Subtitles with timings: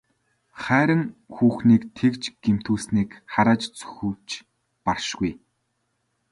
[0.63, 1.03] Хайран
[1.35, 4.29] хүүхнийг тэгж гэмтүүлснийг харааж зүхэвч
[4.85, 5.31] баршгүй.